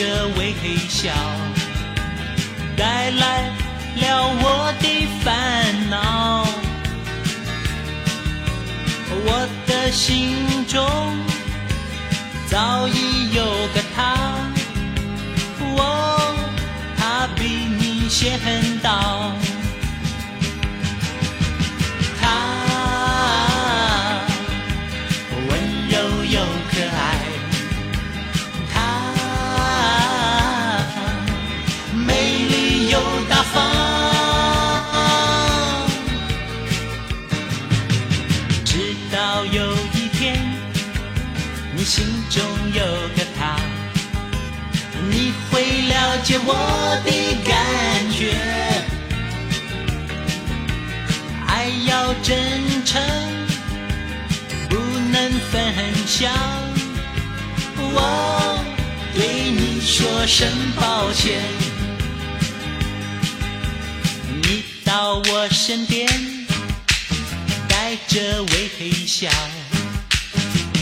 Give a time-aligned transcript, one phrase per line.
[0.00, 0.54] 着微
[0.88, 1.12] 笑，
[2.74, 3.50] 带来
[3.96, 6.46] 了我的烦恼。
[9.26, 10.80] 我的心中
[12.46, 14.16] 早已有个他，
[15.76, 16.34] 我
[16.96, 17.44] 他比
[17.78, 18.40] 你先
[18.82, 19.34] 到。
[46.10, 46.52] 了解我
[47.04, 47.10] 的
[47.44, 48.34] 感觉。
[51.46, 53.00] 爱要真诚，
[54.68, 54.74] 不
[55.12, 55.72] 能分
[56.08, 56.32] 享。
[57.76, 58.58] 我
[59.14, 61.40] 对你说声抱歉。
[64.42, 66.08] 你到我身边。
[67.68, 69.28] 带着微笑，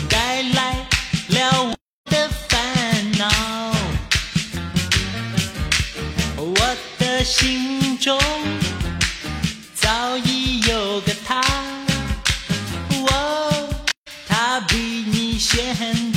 [0.08, 0.74] 带来
[1.28, 1.74] 了
[7.30, 8.18] 心中
[9.74, 11.42] 早已有个他，
[13.02, 13.68] 哦
[14.26, 16.07] 他比你先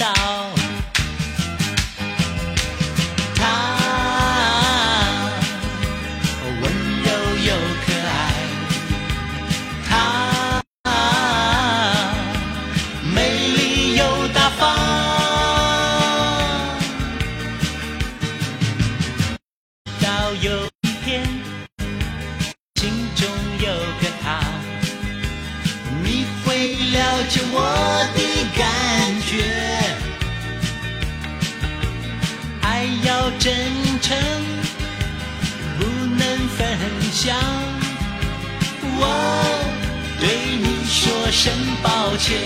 [41.43, 42.39] 声抱歉，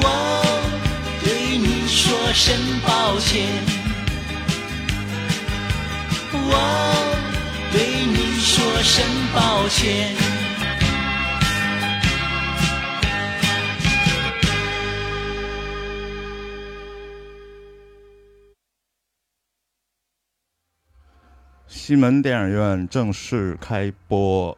[0.00, 0.06] 我
[1.22, 3.46] 对你说声抱歉，
[6.32, 6.48] 我
[7.70, 9.04] 对你说声
[9.34, 10.16] 抱歉。
[21.68, 24.56] 西门电影院正式开播。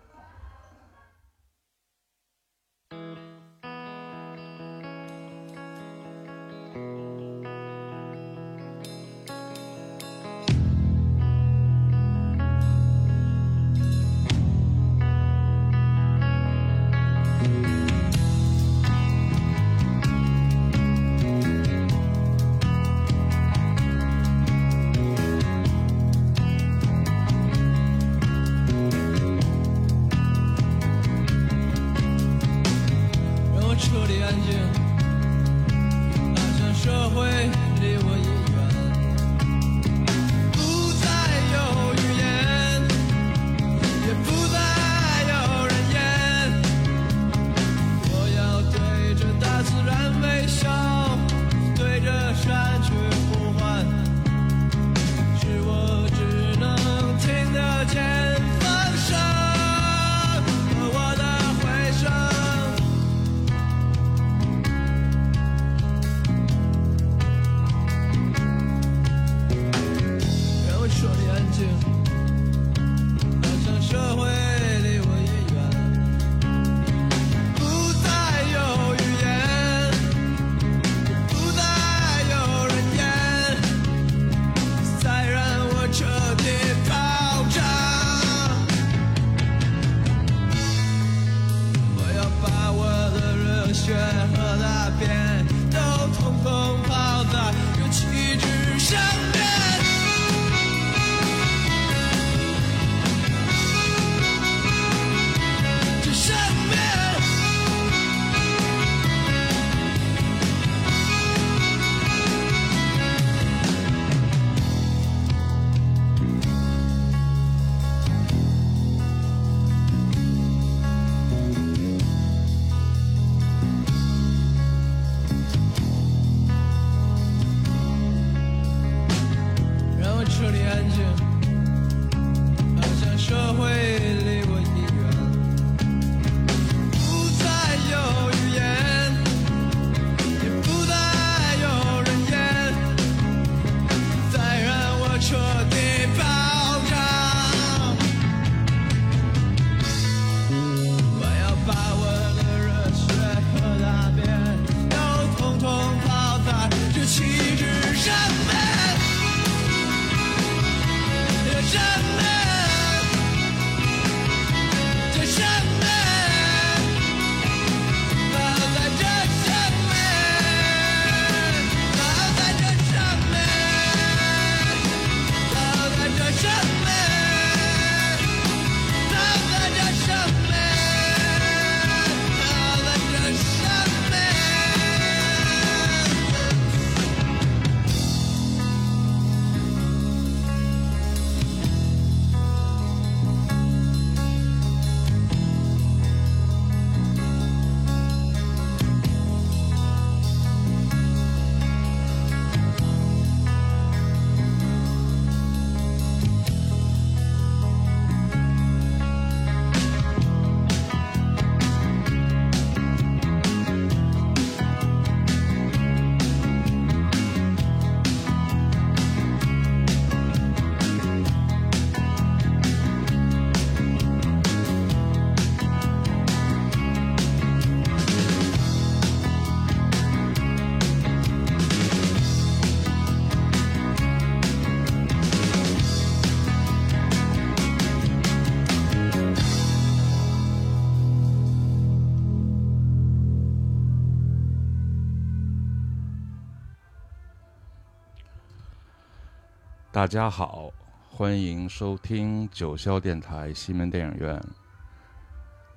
[250.05, 250.71] 大家好，
[251.09, 254.39] 欢迎收听九霄电台西门电影院。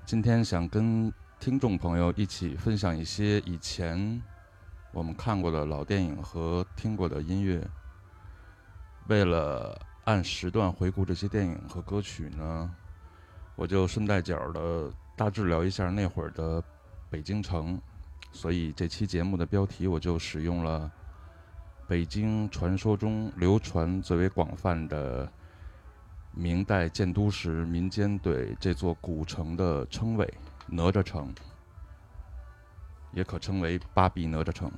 [0.06, 1.10] 今天想跟
[1.40, 4.22] 听众朋友一起分享一些以前
[4.92, 7.66] 我们看过的老电影和听过的音乐。
[9.08, 12.70] 为了按时段回顾这些电影和歌曲呢，
[13.56, 16.62] 我就顺带脚的大致聊一下那会儿的
[17.10, 17.80] 北京城。
[18.34, 20.92] 所以这期节目的标题我就使用了
[21.88, 25.32] 北京传说中流传最为广泛的
[26.32, 30.32] 明代建都时民间对这座古城的称谓——
[30.68, 31.34] 哪吒城，
[33.14, 34.70] 也可称为八比哪吒城。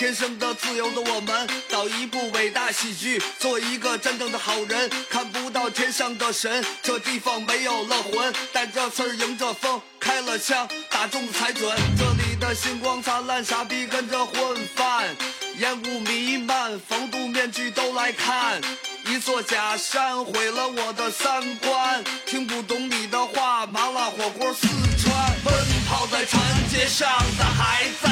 [0.00, 4.90] 天生的自由的我们，导一部伟大喜剧，做一个真正的好人。
[5.10, 11.70] 看不到天上的神，这地方没有了魂，带着刺儿迎着风，开了枪，打中才准。
[11.98, 15.14] 这里的星光灿烂，傻逼跟着混饭，
[15.58, 18.58] 烟雾弥漫，防毒面具都来看。
[19.04, 24.66] 一座假山毁了我的三观，听不懂你的话，麻辣火锅四
[24.96, 25.36] 川。
[25.44, 25.52] 奔
[25.86, 26.40] 跑在长
[26.72, 28.08] 街上的孩子，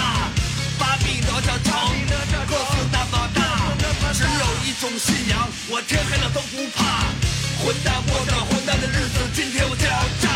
[1.09, 1.73] 八臂哪吒城，
[2.47, 3.41] 个子那么大，
[4.13, 7.09] 只有一种信仰，我天黑了都不怕。
[7.65, 10.29] 混蛋过着混蛋的日子，今天我就要炸。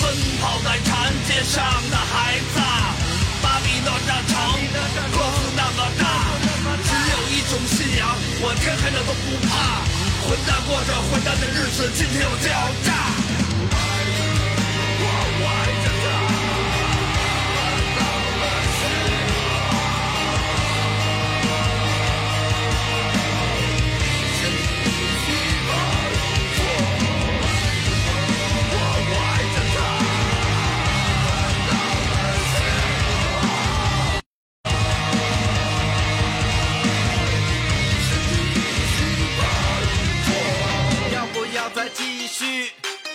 [0.00, 0.96] 奔跑在长
[1.28, 2.60] 街上的孩子，
[3.42, 4.40] 八臂哪吒城，
[5.12, 6.32] 个子那么大，
[6.80, 9.84] 只有一种信仰，我天黑了都不怕。
[10.24, 13.19] 混蛋过着混蛋的日子，今天我就要炸。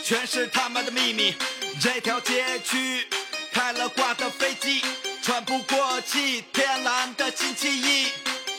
[0.05, 1.35] 全是他妈的秘密。
[1.81, 3.07] 这条街区
[3.51, 4.79] 开了挂的飞机，
[5.23, 8.11] 喘不过气，天蓝的星期一，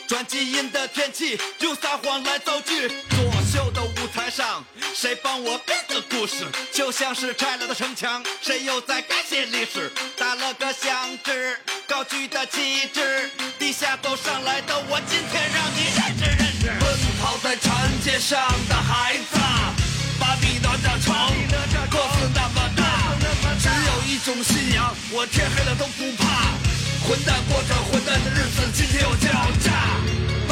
[0.09, 2.89] 转基因的天气，用撒谎来造句。
[2.89, 4.61] 作秀的舞台上，
[4.93, 6.45] 谁帮我编的故事？
[6.73, 9.89] 就像是拆了的城墙，谁又在改写历史？
[10.17, 16.79] 打了个响指，高举的旗帜，地下走上来的我，今天让你认识认识。
[16.83, 17.73] 奔跑在长
[18.03, 18.37] 街上
[18.67, 19.37] 的孩子，
[20.27, 21.15] 巴比哪吒城，
[21.87, 22.83] 个子那么大，
[23.63, 26.51] 只有一种信仰，我天黑了都不怕。
[27.07, 29.71] 混蛋过着混蛋的日子，今天我就要炸。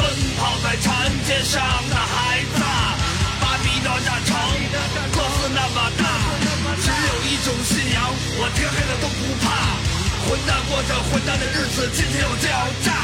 [0.40, 0.96] 跑在长
[1.28, 1.60] 街上
[1.92, 2.64] 的孩子，
[3.36, 4.32] 巴比哪吒城，
[5.12, 6.08] 个子那么大，
[6.80, 8.00] 只有一种信仰，
[8.40, 9.76] 我天黑了都不怕。
[10.24, 12.96] 混蛋过着混蛋的日子，今天我就要炸。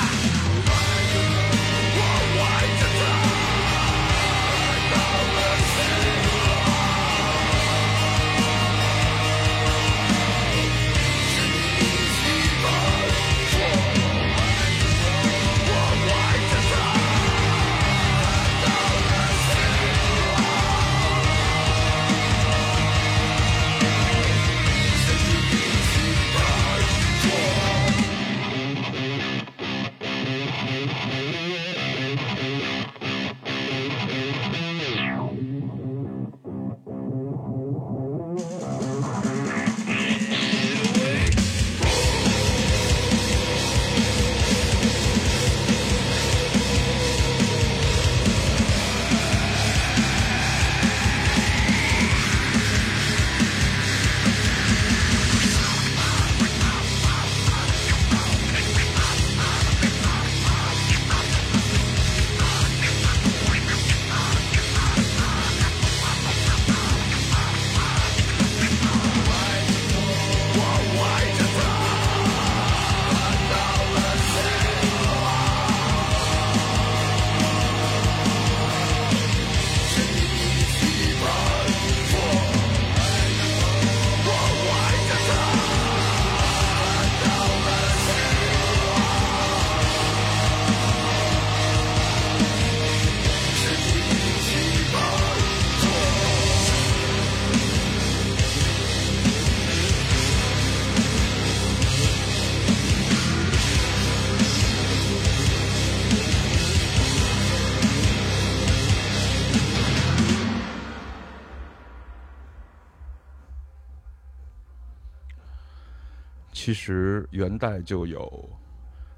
[116.64, 118.48] 其实元代就有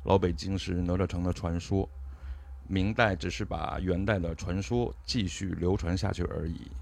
[0.05, 1.87] 老北京是哪吒城的传说，
[2.67, 6.73] 明代只是把元代的传说继续流传下去而已。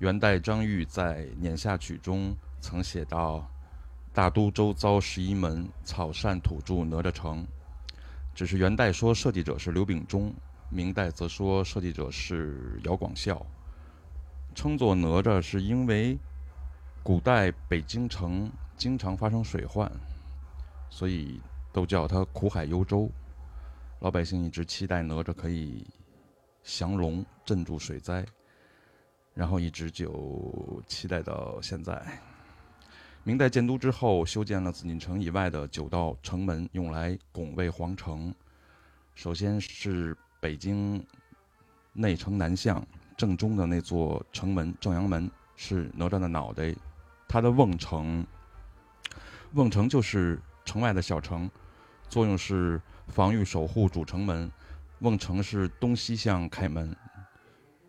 [0.00, 3.50] 元代张玉在《碾下曲》中曾写道
[4.12, 7.46] ：“大都周遭十一门，草扇土筑哪吒城。”
[8.36, 10.34] 只是元代说设计者是刘秉忠，
[10.68, 13.46] 明代则说设计者是姚广孝。
[14.54, 16.18] 称作哪吒是因为
[17.02, 19.90] 古代北京城经常发生水患，
[20.90, 21.40] 所以
[21.72, 23.10] 都叫它苦海幽州。
[24.00, 25.86] 老百姓一直期待哪吒可以
[26.62, 28.24] 降龙镇住水灾，
[29.32, 32.02] 然后一直就期待到现在。
[33.22, 38.34] 明代建都之后，修建了紫禁城以外的九道城门，用来拱卫皇城。
[39.14, 41.02] 首先是北京
[41.94, 46.74] 内城南向正中的那座城门正阳门，是哪吒的脑袋。
[47.26, 48.26] 它的瓮城，
[49.54, 51.48] 瓮城就是城外的小城，
[52.08, 54.50] 作用是防御守护主城门。
[54.98, 56.94] 瓮城是东西向开门，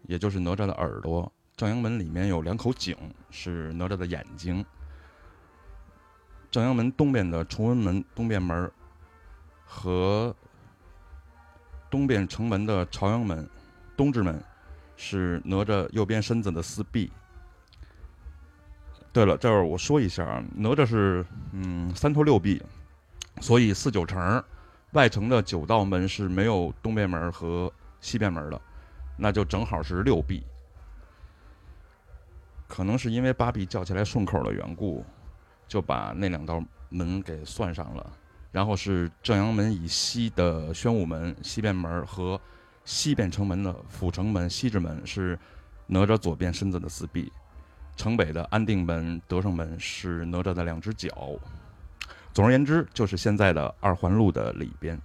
[0.03, 1.31] 也就是哪吒的耳朵。
[1.55, 2.95] 正阳门里面有两口井，
[3.31, 4.63] 是哪吒的眼睛。
[6.51, 8.71] 正阳门东边的崇文门东边门
[9.65, 10.35] 和
[11.89, 13.49] 东边城门的朝阳门
[13.97, 14.39] 东直门
[14.95, 17.11] 是哪吒右边身子的四臂。
[19.15, 22.61] 对了，这儿我说一下啊，哪吒是嗯三头六臂，
[23.39, 24.43] 所以四九城
[24.91, 28.61] 外城的九道门是没有东边门和西边门的，
[29.17, 30.43] 那就正好是六臂。
[32.67, 35.01] 可能是因为八臂叫起来顺口的缘故。
[35.65, 38.11] 就把那两道门给算上了，
[38.51, 42.39] 然后是正阳门以西的宣武门西边门和
[42.83, 45.39] 西边城门的阜成门西直门是
[45.87, 47.31] 哪吒左边身子的四臂，
[47.95, 51.09] 城北的安定门德胜门是哪吒的两只脚。
[52.33, 54.99] 总而言之，就是现在的二环路的里边。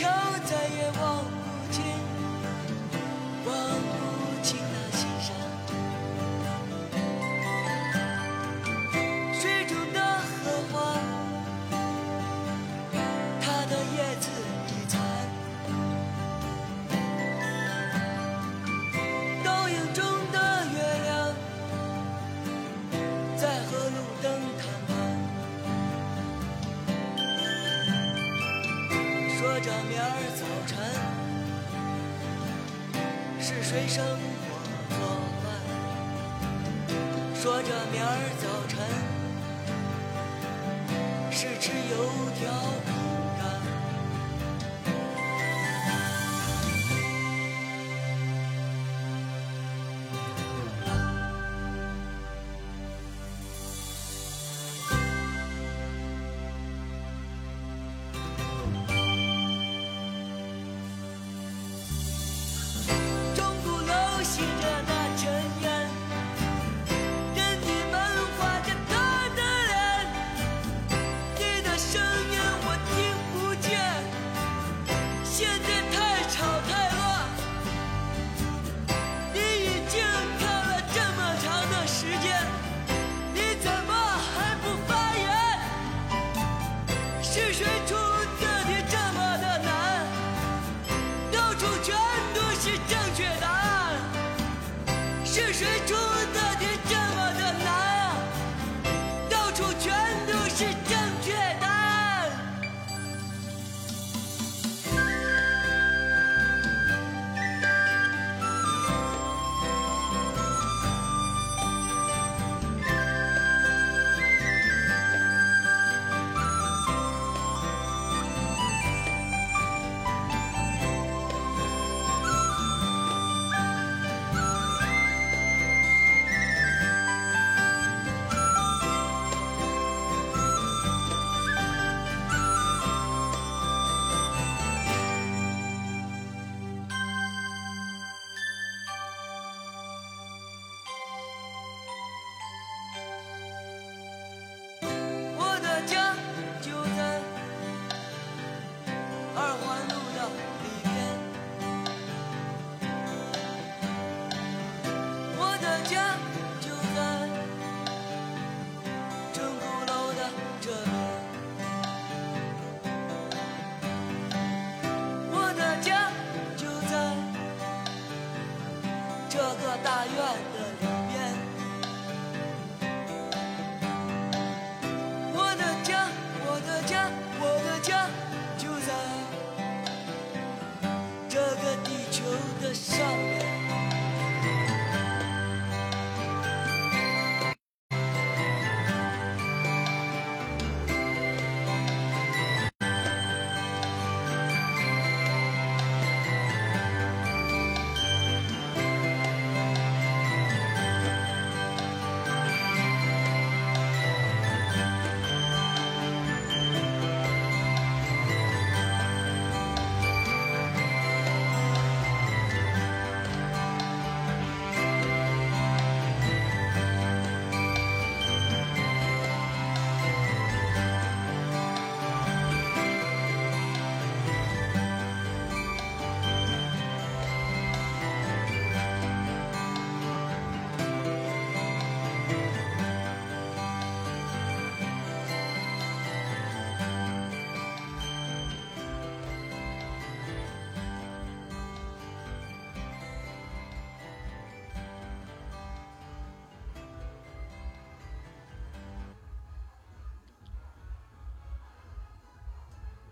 [0.00, 0.29] 水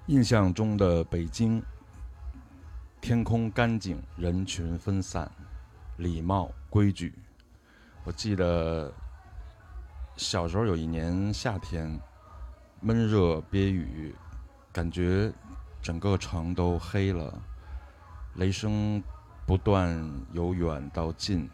[0.09, 1.63] 印象中的北京，
[2.99, 5.31] 天空干净，人群分散，
[5.99, 7.13] 礼貌规矩。
[8.05, 8.91] 我记得
[10.17, 12.01] 小时候有一年夏天，
[12.81, 14.15] 闷热憋雨，
[14.73, 15.31] 感觉
[15.83, 17.39] 整个城都黑了，
[18.37, 19.03] 雷声
[19.47, 19.95] 不断
[20.33, 21.47] 由远到近，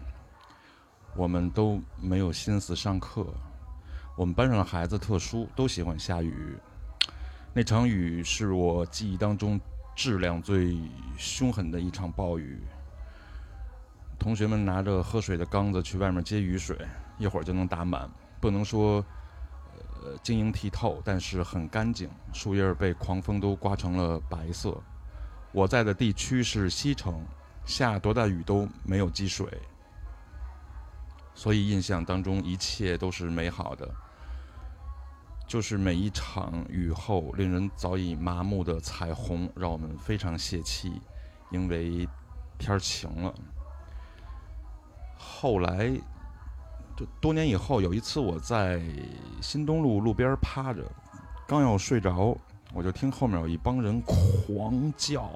[1.17, 3.27] 我们都没有心思上课。
[4.17, 6.57] 我们班上的孩子特殊，都喜欢下雨。
[7.57, 9.61] 那场雨是我记忆当中
[9.95, 10.77] 质量最
[11.17, 12.61] 凶狠的一场暴雨。
[14.19, 16.77] 同学们拿着喝水的缸子去外面接雨水，
[17.17, 19.05] 一会儿就能打满，不能说
[20.03, 22.11] 呃晶莹剔透，但是很干净。
[22.33, 24.77] 树叶被狂风都刮成了白色。
[25.53, 27.25] 我在的地区是西城，
[27.64, 29.47] 下多大雨都没有积水，
[31.35, 33.88] 所以印象当中一切都是美好的。
[35.46, 41.00] 就是每一场雨后令人早已麻木的彩虹，让我们非常泄气，
[41.50, 42.09] 因为
[42.59, 43.33] 天晴了。
[45.16, 45.90] 后来，
[46.96, 48.83] 就多年以后，有一次我在
[49.40, 50.83] 新东路路边趴着，
[51.46, 52.37] 刚要睡着，
[52.72, 55.30] 我就听后面有一帮人狂叫。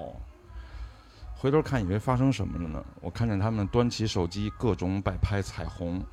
[1.35, 2.83] 回头看，以为发生什么了呢？
[2.99, 6.03] 我看见他们端起手机，各种摆拍彩虹。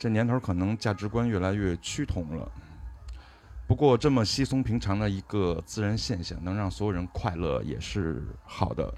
[0.00, 2.50] 这年头可能价值观越来越趋同了。
[3.68, 8.94] 不过，这么稀松平常的一个自然现象，能让所有人快乐也是好的。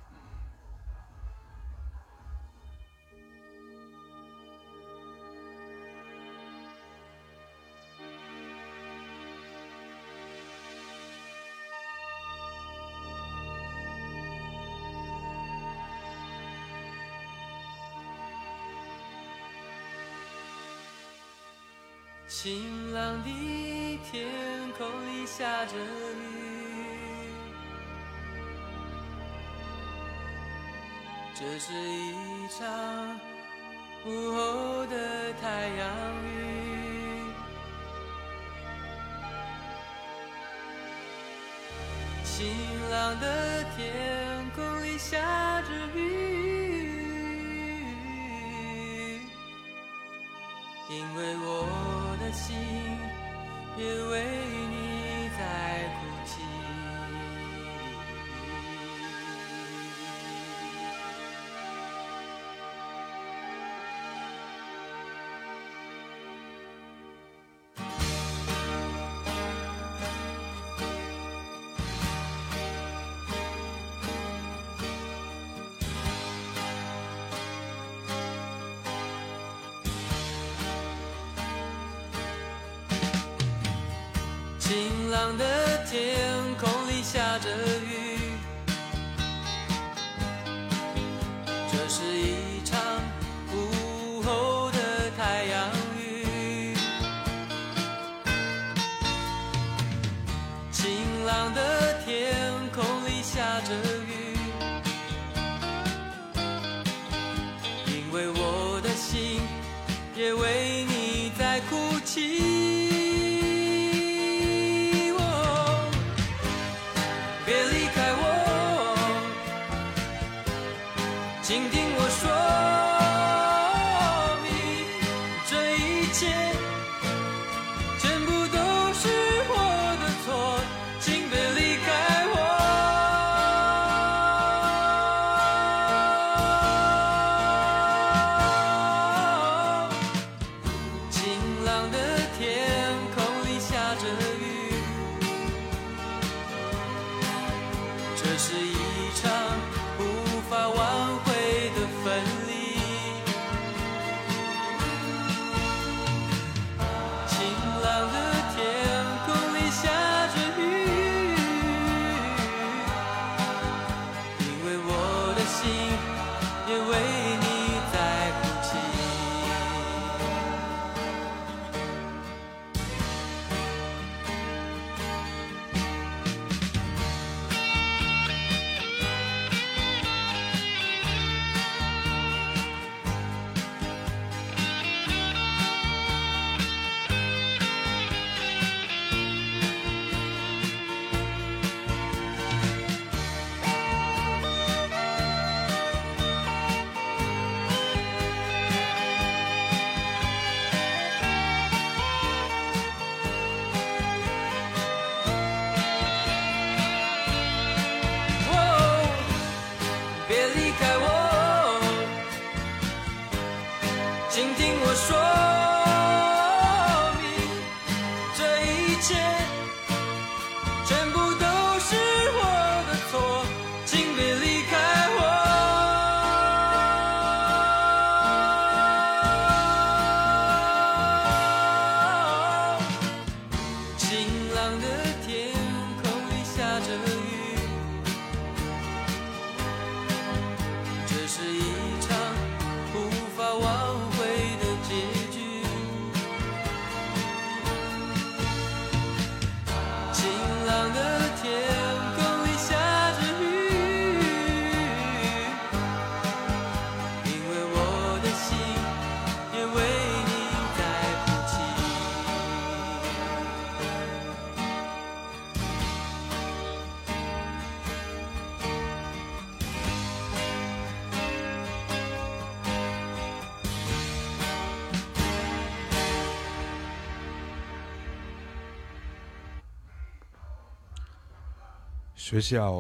[282.33, 282.73] 学校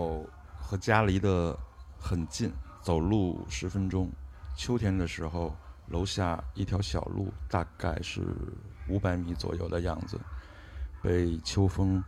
[0.56, 1.54] 和家离得
[2.00, 4.10] 很近走路十分钟
[4.56, 5.54] 秋天的时候
[5.88, 8.22] 楼下一条小路大概是
[8.88, 10.18] 五百米左右的样子
[11.02, 12.02] 被秋风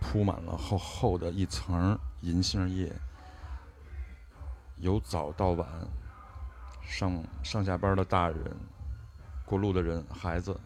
[0.00, 2.92] 铺满了厚厚的一层银杏叶
[4.78, 5.68] 由早到晚
[6.82, 8.56] 上上下班的大人
[9.44, 10.58] 过路的人孩子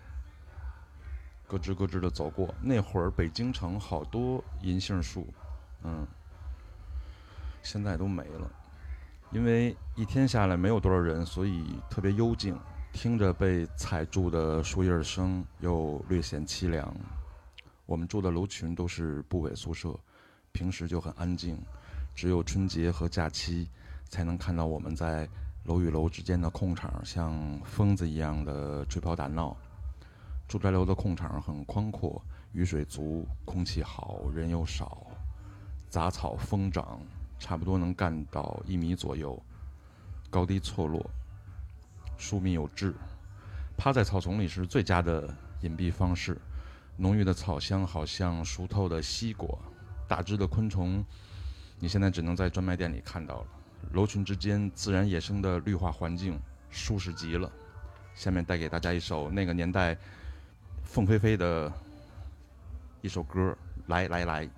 [1.46, 2.54] 咯吱咯吱地走过。
[2.62, 5.26] 那会儿北京城好多银杏树
[5.84, 6.06] 嗯。
[7.62, 8.50] 现在都没了。
[9.34, 12.56] 因为一天下来没有多少人所以特别幽静
[12.92, 16.94] 听着被踩住的树叶声又略显凄凉。
[17.84, 19.98] 我们住的楼群都是部委宿舍
[20.52, 21.60] 平时就很安静
[22.14, 23.68] 只有春节和假期
[24.08, 25.28] 才能看到我们在
[25.64, 29.56] 楼与楼之间的空场像疯子一样的吹跑打闹。
[30.46, 35.03] 住宅楼的空场很宽阔雨水足空气好人又少
[35.94, 37.00] 杂草疯长，
[37.38, 39.40] 差不多能干到一米左右，
[40.28, 41.08] 高低错落，
[42.18, 42.92] 疏密有致，
[43.76, 46.36] 趴在草丛里是最佳的隐蔽方式。
[46.96, 49.48] 浓郁的草香好像熟透的西瓜，
[50.08, 51.04] 大只的昆虫，
[51.78, 53.46] 你现在只能在专卖店里看到了。
[53.92, 56.36] 楼群之间自然野生的绿化环境，
[56.70, 57.48] 舒适极了。
[58.16, 59.96] 下面带给大家一首那个年代
[60.82, 61.72] 凤飞飞的
[63.00, 64.50] 一首歌，来来来。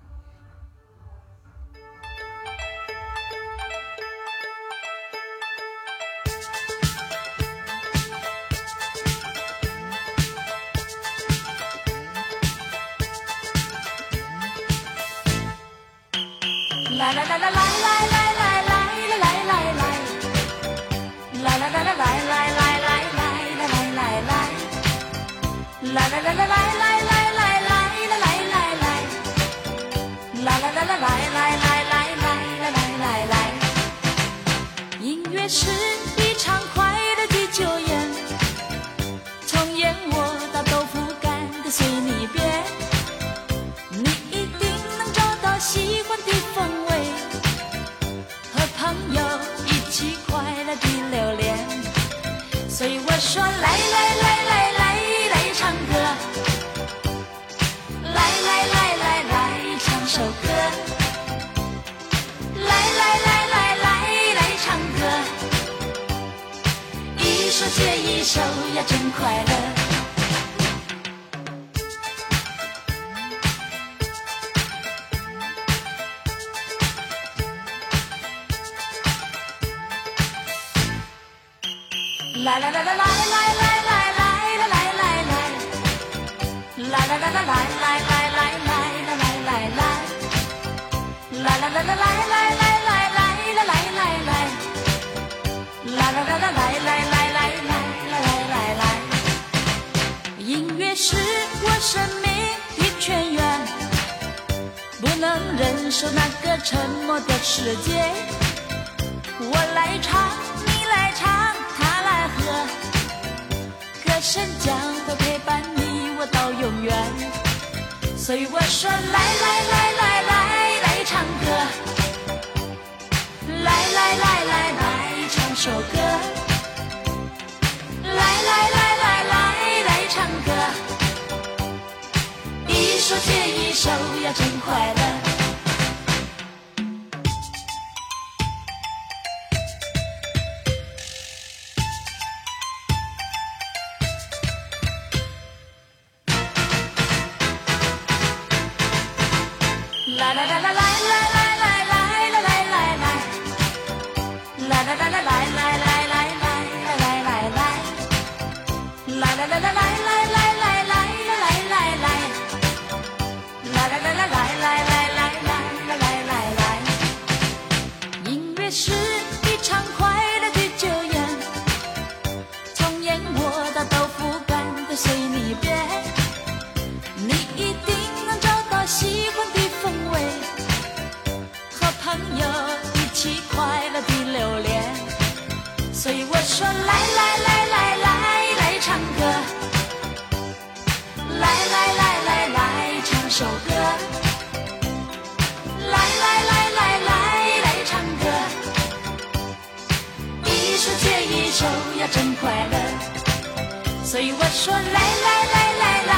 [204.57, 206.13] 说，来来来来来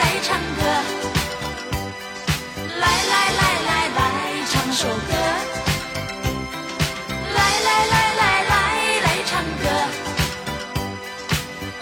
[0.00, 0.62] 来唱歌，
[2.80, 4.00] 来来来来来
[4.50, 5.12] 唱首歌，
[7.10, 8.52] 来来来来来
[9.04, 9.64] 来唱歌，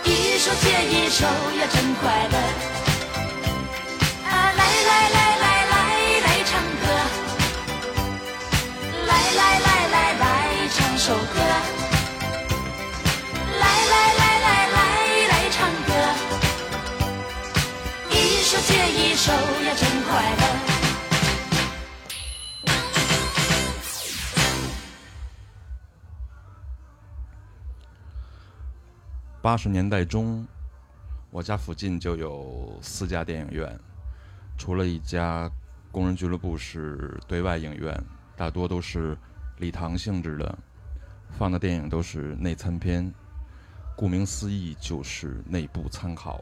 [0.02, 2.59] 一首接一首呀，真快乐。
[29.42, 30.46] 八十年代中，
[31.30, 33.80] 我家附近就有四家电影院，
[34.58, 35.50] 除了一家
[35.90, 37.98] 工人俱乐部是对外影院，
[38.36, 39.16] 大多都是
[39.56, 40.58] 礼堂性质的，
[41.30, 43.10] 放的电影都是内参片。
[43.96, 46.38] 顾名思义，就是内部参考，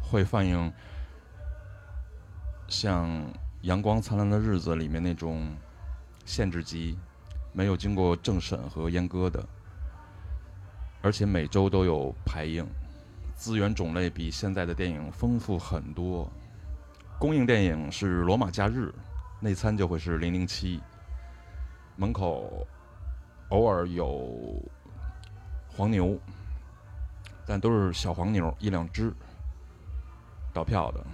[0.00, 0.72] 会放映
[2.66, 3.08] 像
[3.62, 5.48] 《阳光灿烂的日子》里面那种
[6.24, 6.98] 限制级，
[7.52, 9.48] 没有经过政审和阉割的。
[11.02, 12.66] 而且每周都有排映，
[13.34, 16.30] 资源种类比现在的电影丰富很多。
[17.18, 18.88] 公映电影是《罗马假日》，
[19.40, 20.78] 内参就会是《零零七》，
[21.96, 22.66] 门口
[23.48, 24.62] 偶尔有
[25.68, 26.18] 黄牛，
[27.46, 29.12] 但都是小黄牛，一两只，
[30.52, 31.04] 倒票的。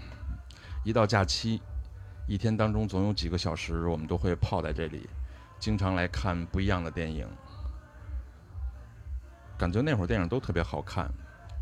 [0.85, 1.61] 一到假期，
[2.27, 5.09] 一天当中总有几个小时，我们都会泡在这里，
[5.59, 7.27] 经常来看不一样的电影。
[9.59, 11.11] 感觉那会儿电影都特别好看，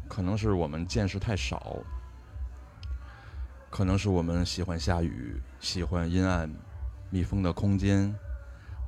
[0.08, 1.76] 可能是我们见识太少，
[3.70, 6.52] 可能是我们喜欢下雨，喜欢阴暗、
[7.10, 8.12] 密封的空间，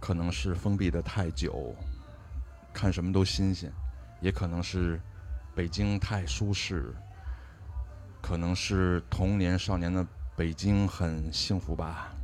[0.01, 1.77] 可能是封闭的太久，
[2.73, 3.73] 看什么都新鲜，
[4.21, 5.01] 也可能是
[5.55, 6.93] 北京太舒适，
[8.21, 10.05] 可能是童年少年的
[10.35, 12.16] 北京很幸福吧。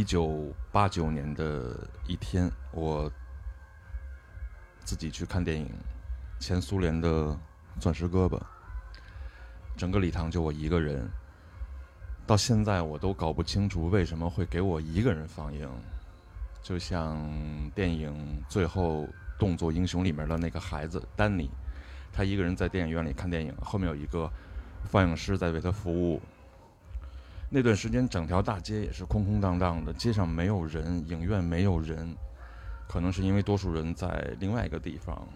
[0.00, 1.76] 一九八九年的
[2.06, 3.12] 一天，我
[4.82, 5.70] 自己去看电影，
[6.38, 7.08] 前苏联的
[7.78, 8.38] 《钻石胳膊》，
[9.76, 11.06] 整个礼堂就我一个人。
[12.26, 15.68] 到现在我都搞不清楚为什么会给我一个人放映，
[16.62, 17.20] 就像
[17.74, 19.02] 电影最后
[19.38, 21.50] 《动作英雄》里面的那个孩子丹尼，
[22.10, 24.32] 他一个人在电影院里看电影，后面有一个
[24.84, 26.22] 放映师在为他服务。
[27.52, 32.16] 那段时间，整条大街也是空空荡荡的，街上没有人，影院没有人，
[32.88, 35.26] 可能是因为多数人在另外一个地方。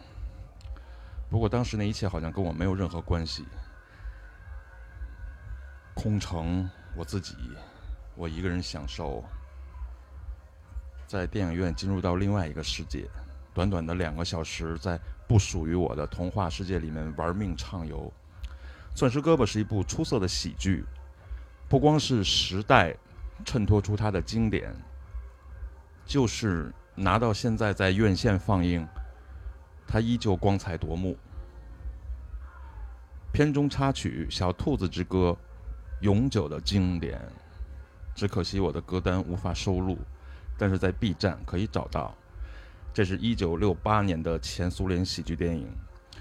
[1.28, 3.44] 不过当时那一切好像跟我没有任何关系。
[5.92, 7.34] 空城，我自己，
[8.14, 9.24] 我一个人享受，
[11.08, 13.10] 在电影院进入到另外一个世界，
[13.52, 18.12] 短短的两个小时，在不属于我的童话世界里面玩命畅游。
[18.96, 20.84] 《钻石胳膊》是一部出色的喜剧。
[21.68, 22.94] 不光是时代
[23.44, 24.74] 衬托出它的经典，
[26.06, 28.86] 就是拿到现在在院线放映，
[29.86, 31.16] 它依旧光彩夺目。
[33.32, 35.36] 片中插曲《小兔子之歌》，
[36.04, 37.20] 永久的经典。
[38.14, 39.98] 只可惜我的歌单无法收录，
[40.56, 42.14] 但是在 B 站可以找到。
[42.92, 45.66] 这是一九六八年的前苏联喜剧电影，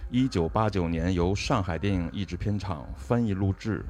[0.10, 3.86] 一九八九年由上海电影译制片厂翻译录制。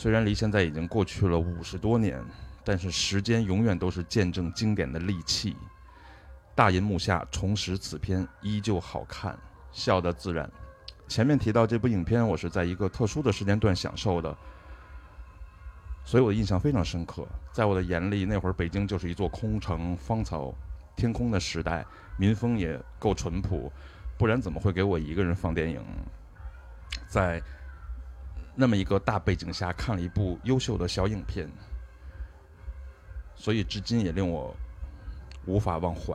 [0.00, 2.24] 虽然离现在已经过去了五十多年，
[2.64, 5.54] 但是时间永远都是见证经典的利器。
[6.54, 9.38] 大银幕下重拾此片，依旧好看，
[9.70, 10.50] 笑得自然。
[11.06, 14.34] 前面提到这部影片，我是在一个特殊的时间段享受的，
[16.02, 17.28] 所以我的印象非常深刻。
[17.52, 20.54] 在我的眼里，那会儿北京就是一座空城、芳草
[20.96, 21.84] 天空的时代，
[22.16, 23.70] 民风也够淳朴，
[24.16, 25.84] 不然怎么会给我一个人放电影？
[27.06, 27.42] 在。
[28.60, 31.50] 那么一个大背景下看了一部优秀的小影片，
[33.34, 34.54] 所以至今也令我
[35.46, 36.14] 无法忘怀。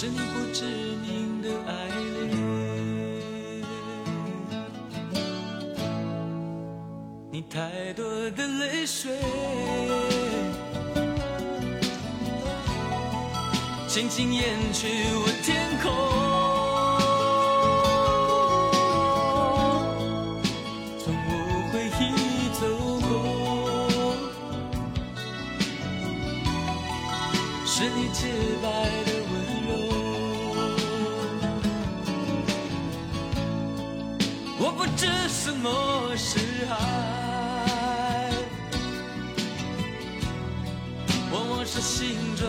[0.00, 0.22] 是你不
[0.54, 1.72] 知名的爱
[2.14, 2.30] 恋，
[7.30, 9.12] 你太多的泪水。
[13.86, 15.92] 轻轻掩去我天空，
[20.98, 21.30] 从我
[21.74, 22.00] 回忆
[22.58, 22.62] 走
[23.06, 23.10] 过，
[27.66, 28.18] 是你洁
[28.62, 28.66] 白
[35.42, 36.38] 什么是
[36.68, 38.30] 爱，
[41.32, 42.46] 往往是心中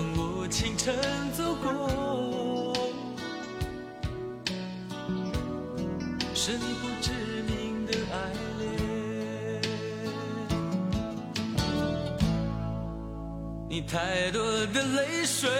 [0.00, 0.94] 从我清晨
[1.36, 2.74] 走过，
[6.34, 7.12] 是你不知
[7.46, 8.16] 名的爱
[8.58, 8.64] 恋。
[13.68, 15.50] 你太多的泪水，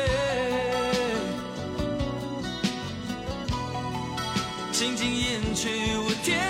[4.73, 5.69] 轻轻掩去
[5.99, 6.41] 我天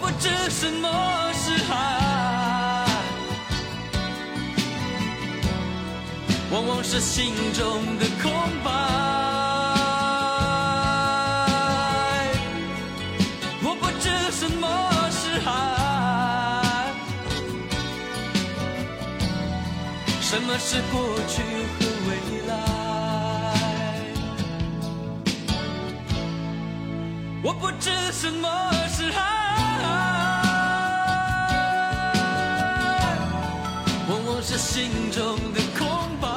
[0.00, 0.88] 不知什么
[1.32, 2.86] 是爱，
[6.50, 8.32] 往往是心中的空
[8.64, 8.70] 白。
[13.62, 14.66] 我不知什么
[15.10, 15.50] 是爱，
[20.20, 21.42] 什么是过去
[21.78, 22.10] 和未
[22.46, 22.52] 来。
[27.42, 29.47] 我不知什么是爱。
[34.08, 35.86] 往往是心中的空
[36.20, 36.28] 白。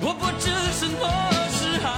[0.00, 1.00] 我不知什么
[1.52, 1.88] 是爱，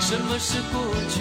[0.00, 0.74] 什么是过
[1.08, 1.16] 去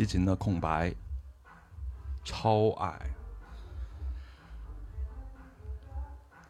[0.00, 0.94] 齐秦的空白，
[2.24, 2.98] 超爱。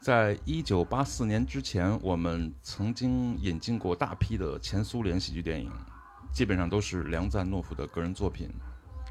[0.01, 5.69] 在一九八四年之前，我们曾经引进过大批的前苏联喜剧电影，
[6.33, 8.49] 基本上都是梁赞诺夫的个人作品，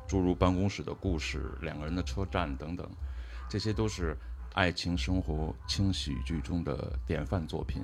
[0.08, 2.90] 诸如《办公室的故事》《两个人的车站》等等，
[3.50, 4.18] 这些都是
[4.54, 7.84] 爱情生活轻喜剧中的典范作品。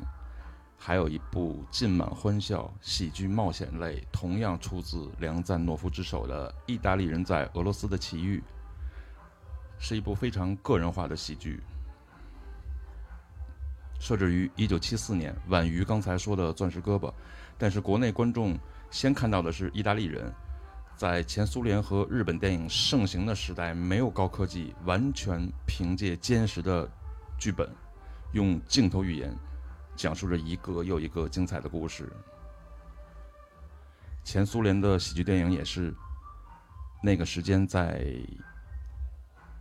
[0.78, 8.38] 还有一部浸满欢笑喜剧冒险类，同样出自梁赞诺夫之手的《意大利人在俄罗斯的奇遇》，
[9.80, 11.62] 是一部非常个人化的喜剧。
[14.00, 17.10] 设置于1974年，晚于刚才说的《钻石胳膊》，
[17.58, 18.56] 但是国内观众
[18.92, 20.32] 先看到的是意大利人。
[20.96, 26.90] 在前苏联和日本电影盛行的时代，没有高科技，完全凭借坚实的
[27.38, 27.70] 剧本，
[28.34, 29.36] 用镜头语言。
[29.96, 32.12] 讲述着一个又一个精彩的故事。
[34.24, 35.94] 前苏联的喜剧电影也是
[37.02, 38.04] 那个时间在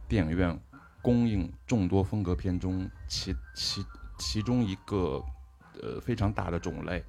[0.09, 0.59] 电影院
[1.03, 3.85] 公映众多风格片中其其
[4.19, 5.23] 其中一个
[5.83, 7.01] 呃非常大的种类。《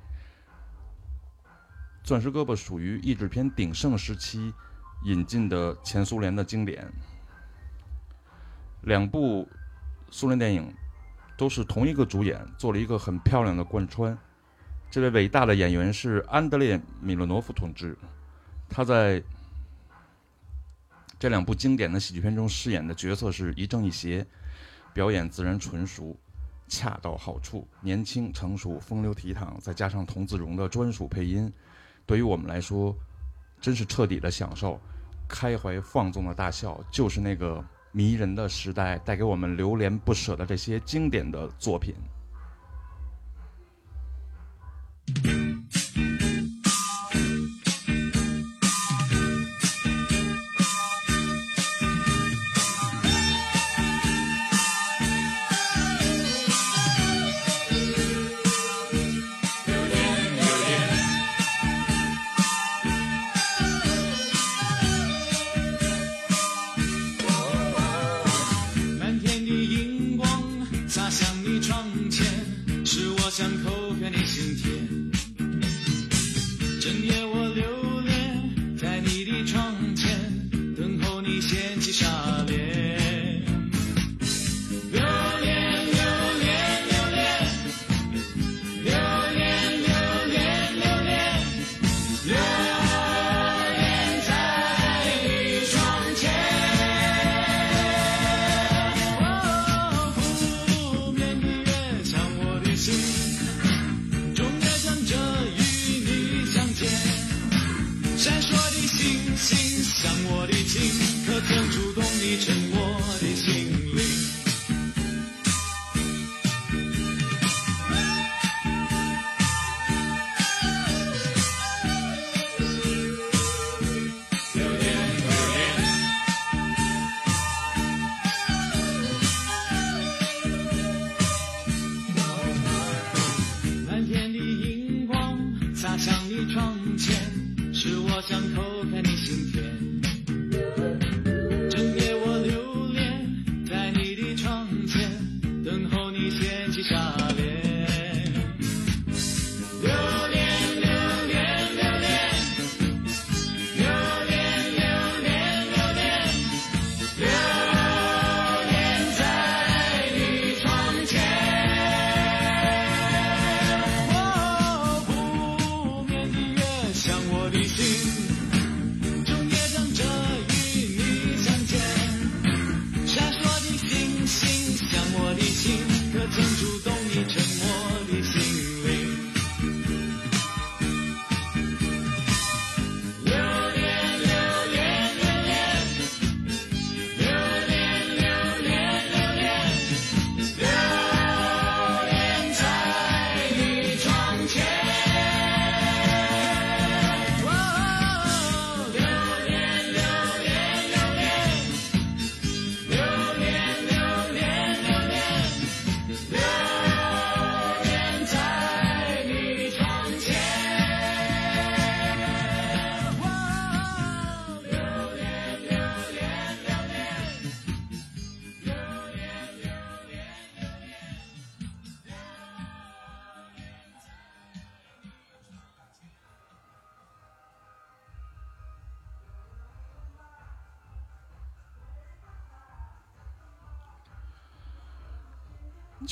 [2.04, 4.54] 钻石胳膊》属于译制片鼎盛时期
[5.06, 6.88] 引进的前苏联的经典。
[8.82, 9.48] 两部
[10.12, 10.72] 苏联电影。
[11.38, 14.18] 都是同一个主演，做了一个很漂亮的贯穿。
[14.90, 17.98] 这位伟大的演员是安德烈·米洛诺夫同志，
[18.70, 19.22] 他在
[21.20, 24.26] 这两部经典的喜剧片中饰演的角色是一正一邪，
[24.94, 26.16] 表演自然纯熟，
[26.70, 31.52] 恰到好处，年轻成熟，风流倜傥，再加上童自荣的专属配音，
[32.06, 32.96] 对于我们来说，
[33.60, 34.80] 真是彻底的享受，
[35.28, 37.62] 开怀放纵的大笑，就是那个。
[37.96, 41.96] 迷人的时代带给我们流连不舍的这些经典的作品。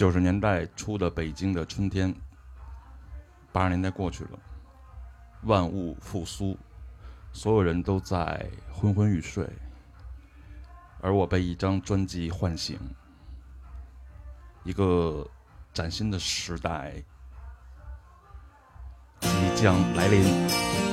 [0.03, 2.13] 九十年代初的北京的春天
[3.53, 4.31] 八十年代过去了
[5.43, 6.59] 万物复苏
[7.31, 9.47] 所有人都在昏昏欲睡
[10.99, 12.77] 而我被一张专辑唤醒
[14.65, 15.25] 一个
[15.73, 17.01] 崭新的时代
[19.21, 20.92] 即将来临。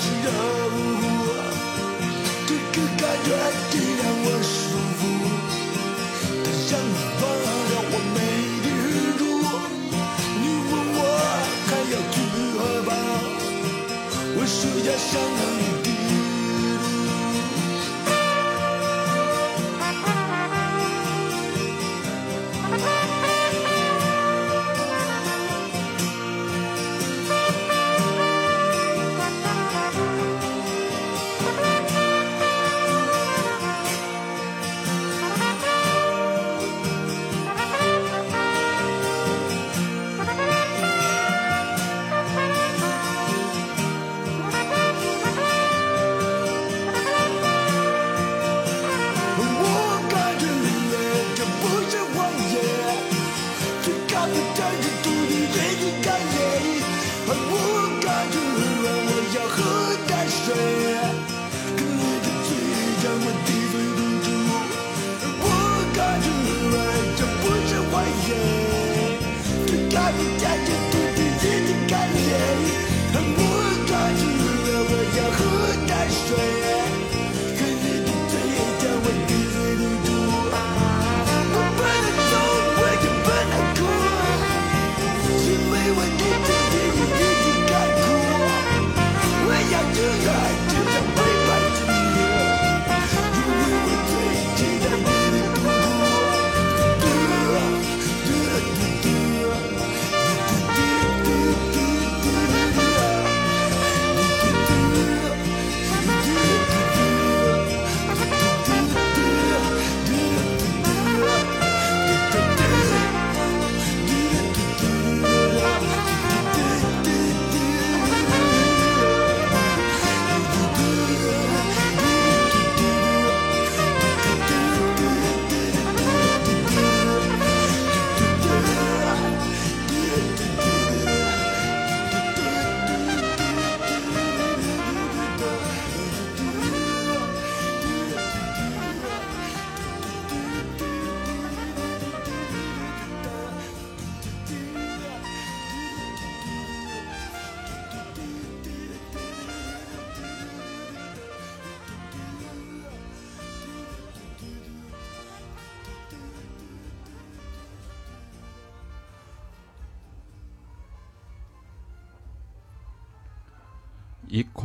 [0.00, 0.26] 是任，
[2.46, 3.28] 这个感觉
[3.70, 4.56] 真让我舒
[4.98, 5.00] 服，
[6.44, 7.22] 它让你忘
[7.70, 8.16] 了我美
[8.62, 8.88] 的日
[9.18, 9.20] 出。
[10.40, 11.00] 你问我
[11.66, 12.16] 还要去
[12.54, 12.88] 何方，
[14.36, 15.77] 我说要想让你。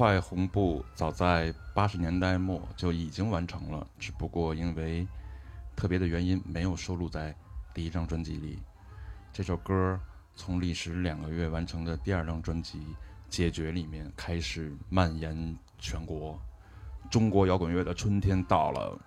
[0.04, 5.08] 块红布早在八十年代末就已经完成了，只不过因为
[5.78, 7.34] 特别的原因没有收录在
[7.74, 8.60] 第一张专辑里。
[9.32, 9.98] 这首歌
[10.36, 12.80] 从历时两个月完成的第二张专辑
[13.30, 16.38] 《解决》里面开始蔓延全国。
[17.10, 19.00] 中国摇滚乐的春天到了。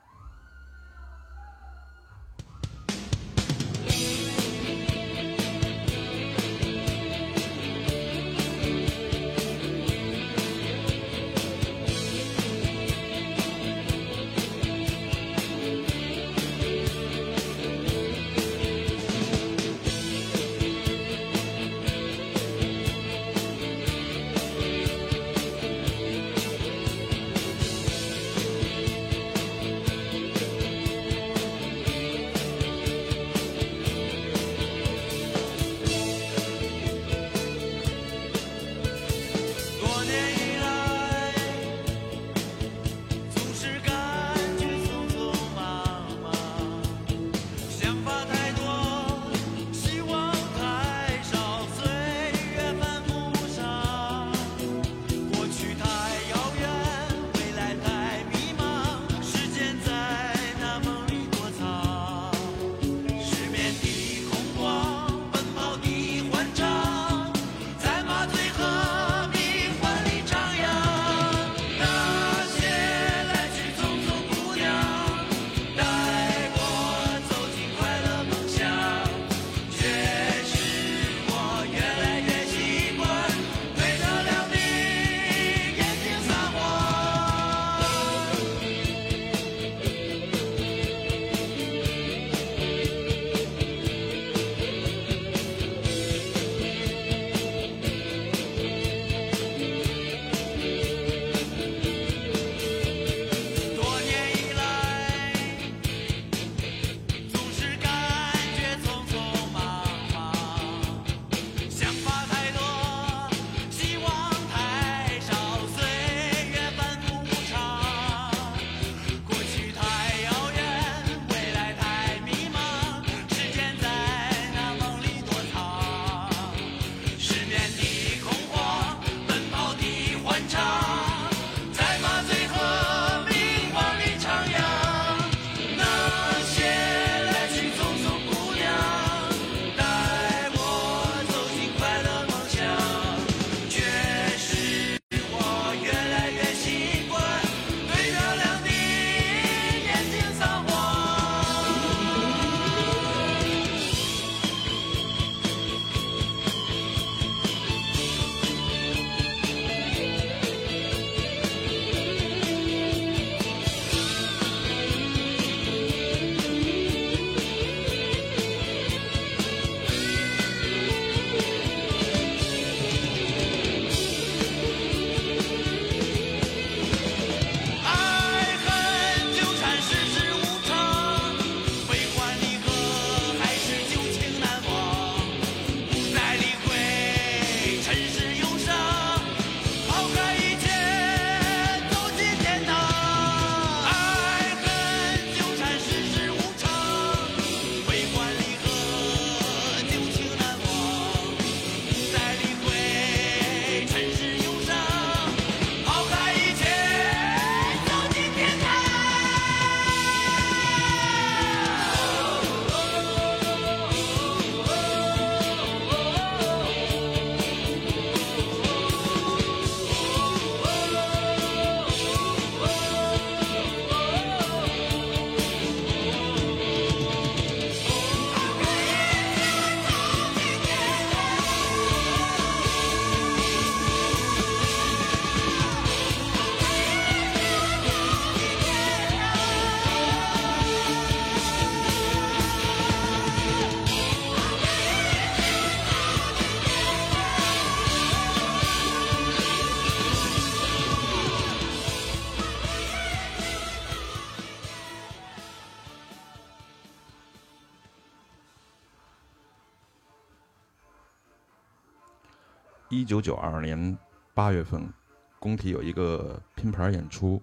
[263.06, 263.96] 九九二年
[264.34, 264.92] 八月份，
[265.38, 267.40] 工体有一个拼盘演出，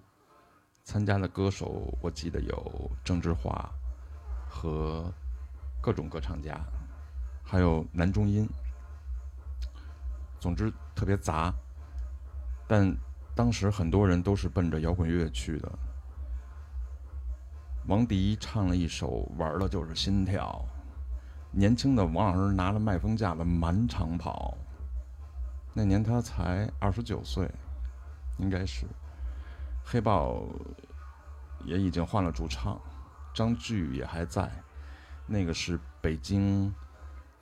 [0.84, 3.72] 参加的歌手我记得有郑智化
[4.50, 5.10] 和
[5.82, 6.60] 各种歌唱家，
[7.42, 8.48] 还有男中音。
[10.38, 11.54] 总之特别杂，
[12.68, 12.94] 但
[13.34, 15.72] 当时很多人都是奔着摇滚乐去的。
[17.88, 20.66] 王迪唱了一首《玩的就是心跳》，
[21.58, 24.58] 年轻的王老师拿了麦风架子满场跑。
[25.74, 27.50] 那年他才二十九岁，
[28.38, 28.86] 应该是。
[29.84, 30.44] 黑豹
[31.66, 32.80] 也已经换了主唱，
[33.34, 34.50] 张炬也还在。
[35.26, 36.74] 那个是北京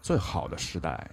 [0.01, 1.09] 最好的时代。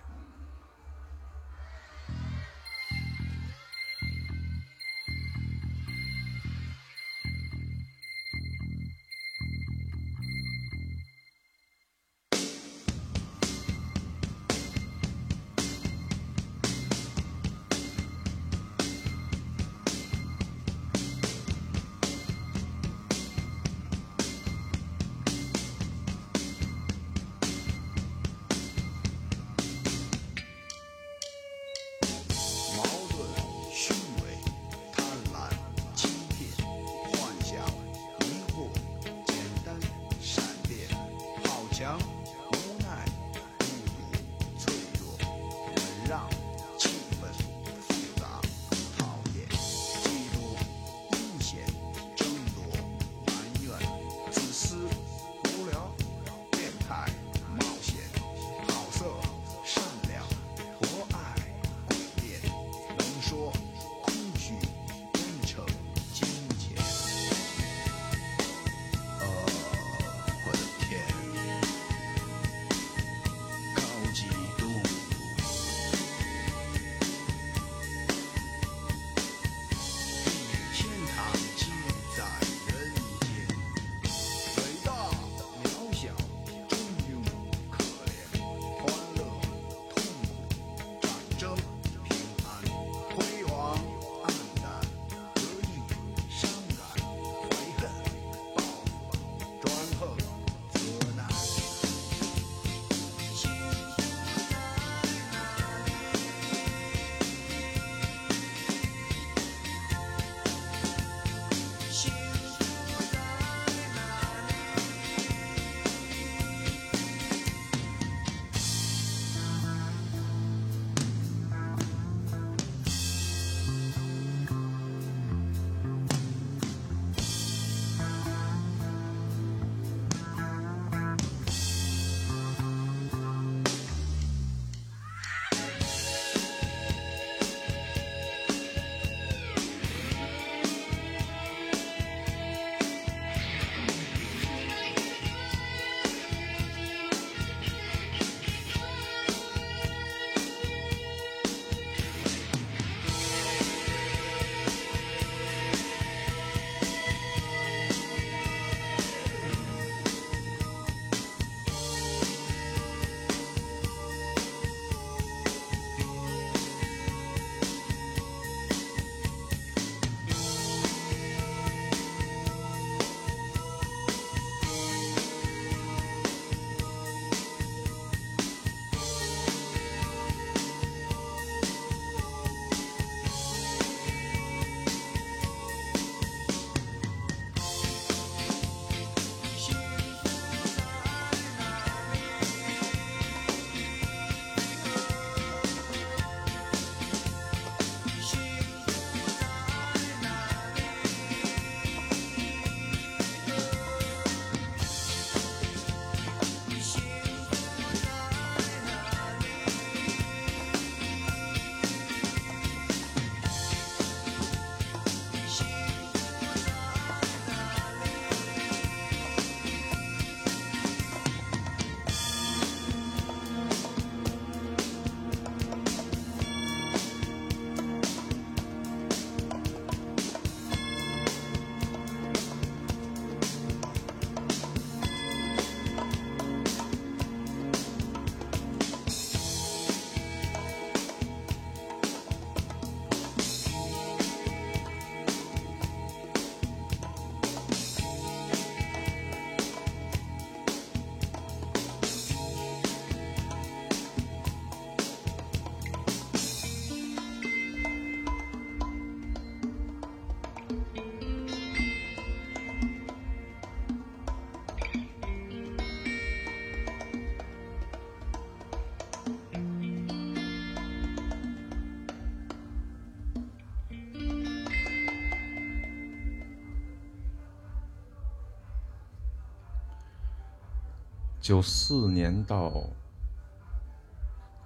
[281.48, 282.70] 九四年到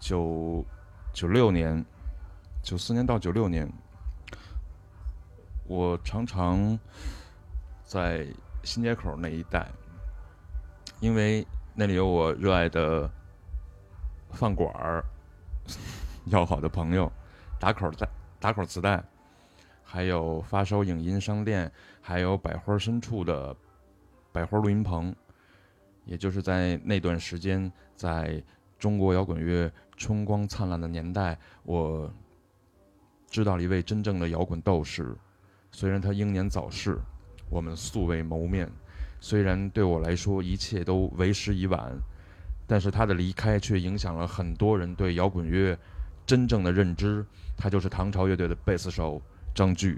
[0.01, 0.65] 九
[1.13, 1.87] 九六年，
[2.61, 3.73] 九四年到九六年，
[5.69, 6.77] 我常常
[7.85, 8.27] 在
[8.65, 9.71] 新街口那一带，
[10.99, 13.09] 因为那里有我热爱的
[14.33, 15.05] 饭馆儿、
[16.25, 17.09] 要好的朋友、
[17.61, 18.09] 打口带、
[18.41, 19.05] 打口磁带，
[19.85, 21.71] 还有发烧影音商店，
[22.01, 23.55] 还有百花深处的
[24.33, 25.15] 百花录音棚。
[26.05, 28.43] 也就是在那段时间，在
[28.79, 32.13] 中国摇滚乐春光灿烂的年代，我
[33.31, 35.17] 知道了一位真正的摇滚斗士。
[35.71, 36.99] 虽然他英年早逝，
[37.49, 38.67] 我们素未谋面；
[39.21, 41.97] 虽然对我来说一切都为时已晚，
[42.67, 45.79] 但是他的离开却影响了很多人对摇滚乐
[46.27, 47.25] 真正的认知。
[47.57, 49.23] 他就是唐朝乐队的贝斯手
[49.55, 49.97] 张炬。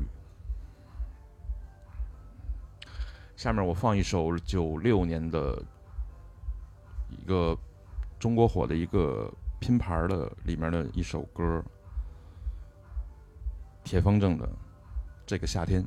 [3.34, 5.62] 下面我放一首九六年的。
[7.18, 7.56] 一个
[8.18, 11.62] 中国火的一个拼盘的里面的一首歌，
[13.82, 14.48] 铁风筝的
[15.26, 15.84] 这个夏天。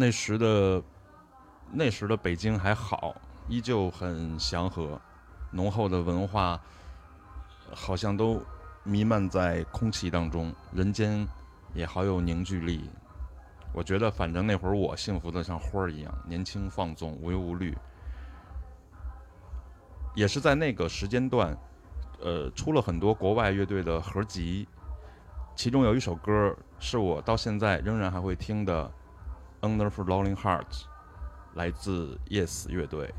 [0.00, 0.80] 那时的
[1.72, 5.00] 那时的北京还好，依旧很祥和，
[5.50, 6.60] 浓厚的文化
[7.74, 8.40] 好像都
[8.84, 11.26] 弥漫在空气当中，人间
[11.74, 12.88] 也好有凝聚力。
[13.72, 17.76] 我觉得，反正那会儿我幸福的像花儿一样，年轻放纵，无忧无虑。
[20.14, 21.58] 也是在那个时间段，
[22.20, 24.68] 呃，出了很多国外乐队的合集，
[25.56, 28.84] 其中有一首歌是我到现在仍然还会听的，
[29.61, 30.65] 《Under for Lonely Hearts》，
[31.55, 33.13] 来自 Yes 乐队。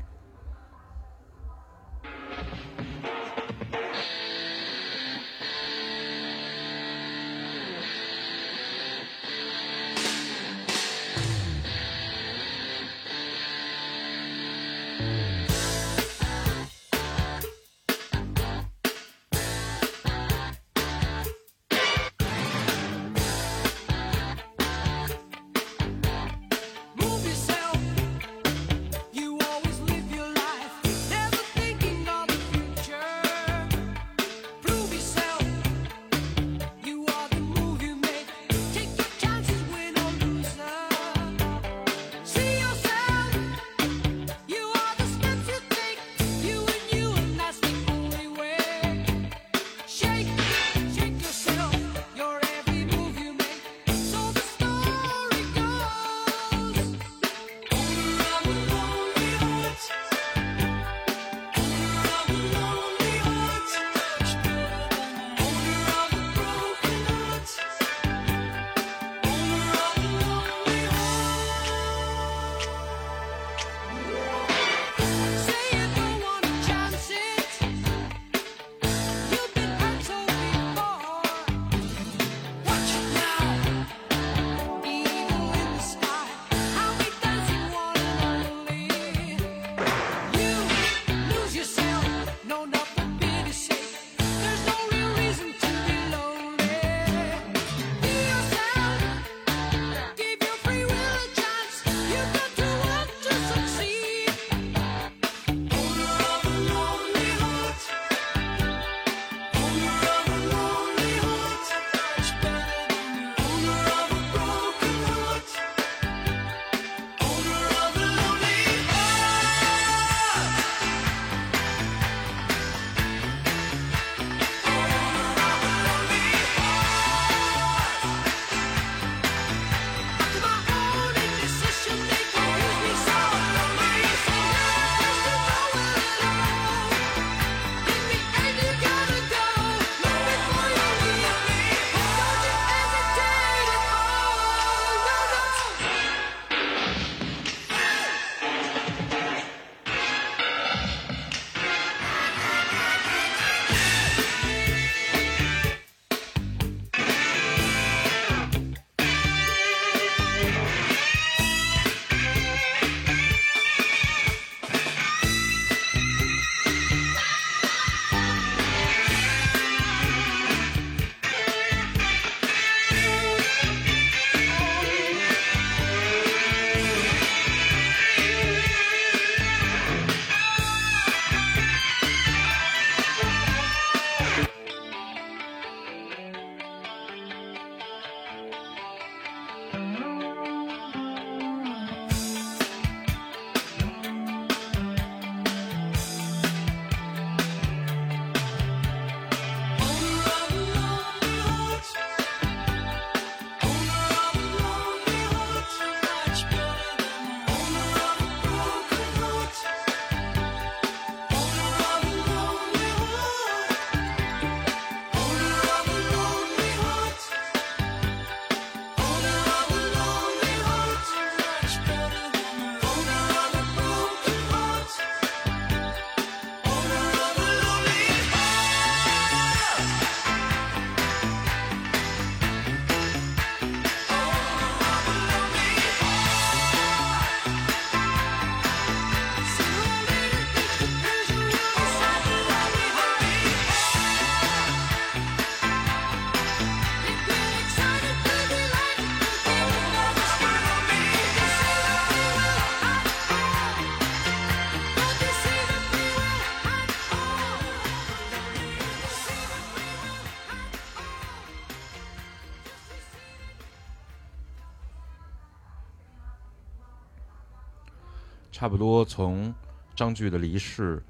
[268.60, 269.54] 差不多从
[269.96, 271.02] 张炬的离世，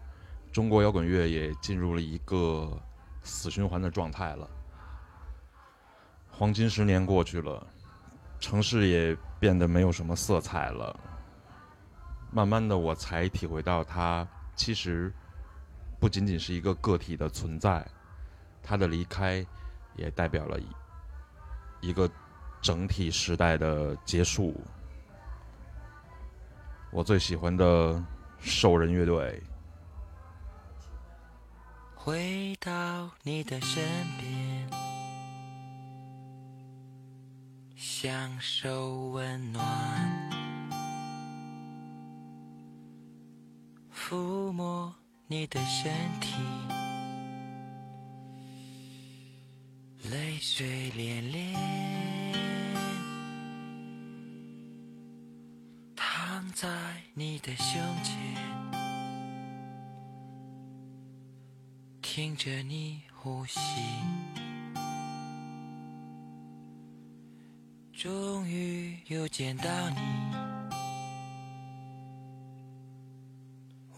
[0.53, 2.81] 中国摇滚乐也进入了一个
[3.25, 4.49] 死循环的状态了。
[6.31, 7.67] 黄金十年过去了，
[8.39, 10.97] 城市也变得没有什么色彩了。
[12.31, 14.25] 慢慢的，我才体会到，它
[14.55, 15.13] 其实
[15.99, 17.85] 不仅仅是一个个体的存在，
[18.63, 19.45] 它的离开
[19.97, 22.09] 也代表了一一个
[22.63, 24.55] 整体时代的结束。
[26.93, 28.05] 我最喜欢的
[28.41, 29.41] 兽人乐队，
[31.95, 33.85] 回到你的身
[34.19, 34.69] 边，
[37.77, 39.63] 享受温暖，
[43.95, 44.93] 抚摸
[45.29, 46.35] 你的身体，
[50.11, 51.55] 泪水涟涟，
[56.61, 56.69] 在
[57.15, 58.15] 你的胸前。
[62.03, 63.59] 听着你呼吸，
[67.95, 69.97] 终于又见到你，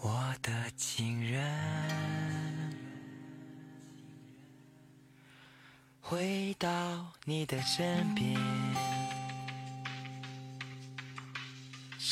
[0.00, 1.42] 我的情人。
[6.00, 6.68] 回到
[7.24, 8.38] 你的身边，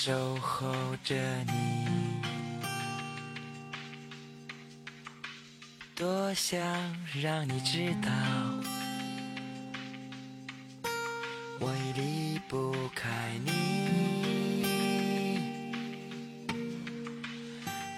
[0.03, 0.73] 守候
[1.05, 1.15] 着
[1.45, 2.23] 你。
[5.95, 6.59] 多想
[7.21, 8.11] 让你知道，
[11.59, 13.11] 我已离不开
[13.45, 13.51] 你。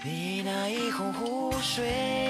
[0.03, 2.22] 你那一泓湖水，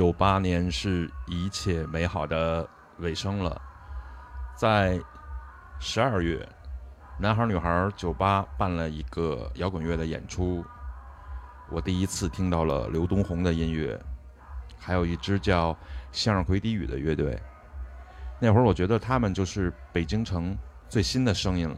[0.00, 2.66] 九八年是一切美好的
[3.00, 3.60] 尾声了，
[4.56, 4.98] 在
[5.78, 6.48] 十二月，
[7.18, 10.64] 男孩女孩酒吧办了一个摇滚乐的演出，
[11.68, 14.00] 我第一次听到了刘东红的音乐，
[14.78, 15.76] 还有一支叫
[16.12, 17.38] 向日葵低语的乐队。
[18.38, 20.56] 那会儿我觉得他们就是北京城
[20.88, 21.76] 最新的声音了。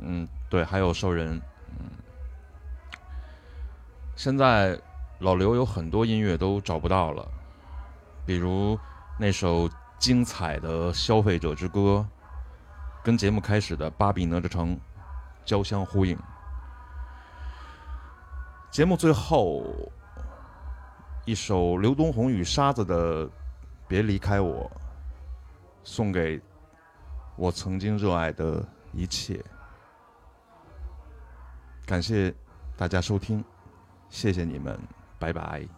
[0.00, 1.38] 嗯，对，还有兽人。
[1.78, 1.90] 嗯，
[4.16, 4.80] 现在
[5.20, 7.28] 老刘有很多音乐都找不到了，
[8.24, 8.78] 比如
[9.18, 9.68] 那首
[9.98, 12.06] 精彩的《消费者之歌》，
[13.04, 14.76] 跟节目开始的《芭比哪吒城》
[15.44, 16.16] 交相呼应。
[18.70, 19.64] 节目最后
[21.24, 23.26] 一首刘东红与沙子的
[23.88, 24.64] 《别离开我》，
[25.82, 26.40] 送给
[27.34, 29.44] 我曾经热爱的一切。
[31.84, 32.32] 感谢
[32.76, 33.44] 大家收听，
[34.10, 34.78] 谢谢你们，
[35.18, 35.77] 拜拜。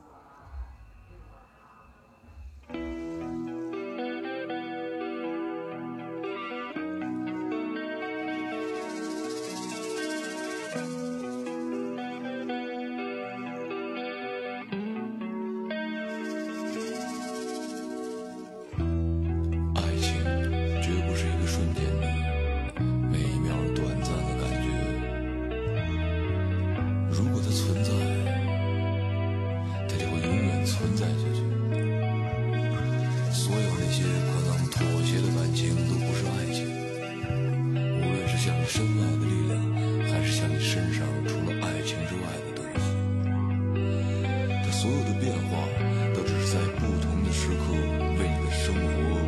[45.20, 45.68] 变化，
[46.14, 47.74] 都只是在不同的时刻
[48.18, 48.80] 为你的生活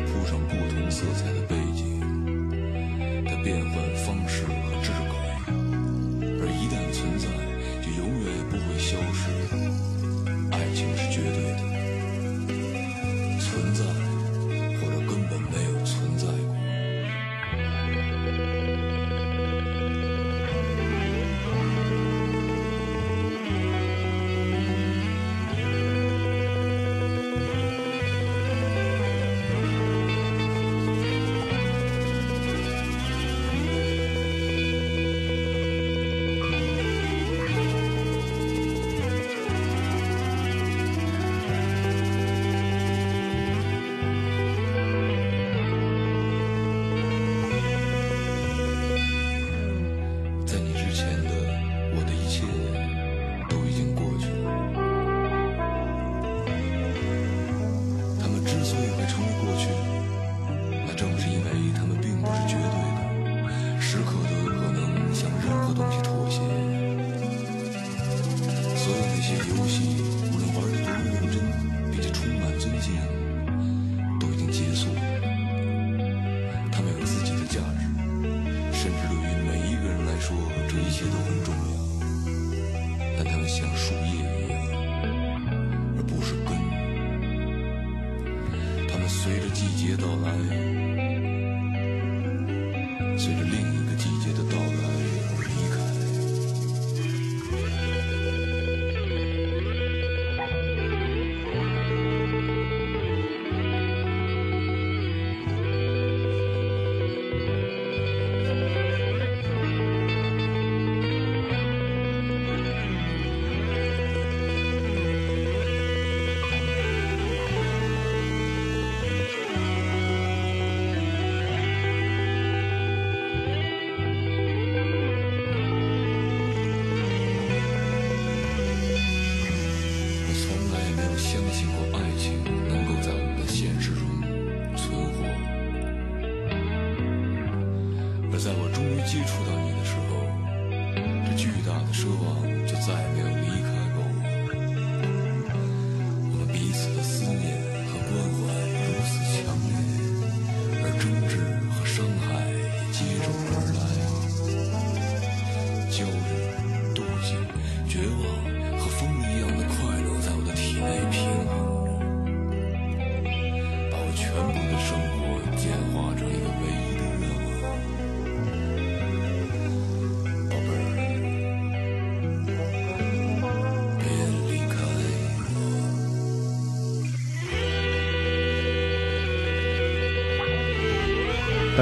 [0.07, 2.01] 铺上不同色彩的背景。
[3.27, 4.51] 它变换方式和
[4.81, 5.13] 质感，
[6.41, 7.27] 而一旦存在，
[7.81, 9.62] 就永远也不会消失。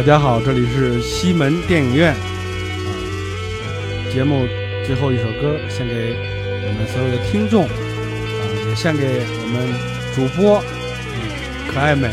[0.02, 2.16] 大家好，这里是西门电影院。
[4.12, 4.48] 节目
[4.84, 6.16] 最后一首歌献给
[6.66, 7.70] 我们所有的听众，啊，
[8.68, 9.70] 也献给我们
[10.16, 10.60] 主播，
[11.14, 11.22] 嗯
[11.72, 12.10] 可爱美、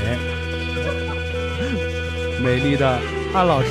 [2.45, 3.01] 美丽的
[3.33, 3.69] 安老师。